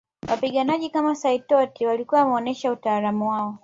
[0.29, 3.57] Wapiganaji kama Saitoti walikuwa wameonyesha utaalam wao